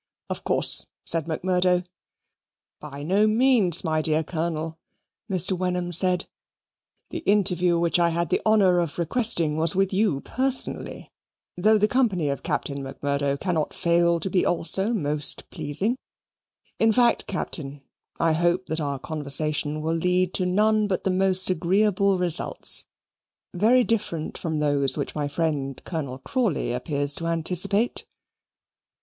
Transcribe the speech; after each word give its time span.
"Of 0.31 0.43
course," 0.43 0.87
said 1.03 1.27
Macmurdo. 1.27 1.83
"By 2.79 3.03
no 3.03 3.27
means, 3.27 3.83
my 3.83 4.01
dear 4.01 4.23
Colonel," 4.23 4.79
Mr. 5.29 5.51
Wenham 5.55 5.91
said; 5.91 6.27
"the 7.11 7.19
interview 7.19 7.77
which 7.79 7.99
I 7.99 8.09
had 8.09 8.29
the 8.29 8.41
honour 8.43 8.79
of 8.79 8.97
requesting 8.97 9.57
was 9.57 9.75
with 9.75 9.93
you 9.93 10.21
personally, 10.21 11.11
though 11.55 11.77
the 11.77 11.87
company 11.87 12.29
of 12.29 12.41
Captain 12.41 12.81
Macmurdo 12.81 13.37
cannot 13.37 13.75
fail 13.75 14.19
to 14.21 14.27
be 14.31 14.43
also 14.43 14.91
most 14.91 15.47
pleasing. 15.51 15.99
In 16.79 16.91
fact, 16.91 17.27
Captain, 17.27 17.83
I 18.19 18.33
hope 18.33 18.65
that 18.69 18.81
our 18.81 18.97
conversation 18.97 19.81
will 19.83 19.93
lead 19.93 20.33
to 20.33 20.47
none 20.47 20.87
but 20.87 21.03
the 21.03 21.11
most 21.11 21.51
agreeable 21.51 22.17
results, 22.17 22.85
very 23.53 23.83
different 23.83 24.35
from 24.35 24.57
those 24.57 24.97
which 24.97 25.13
my 25.13 25.27
friend 25.27 25.79
Colonel 25.85 26.17
Crawley 26.17 26.73
appears 26.73 27.13
to 27.17 27.27
anticipate." 27.27 28.07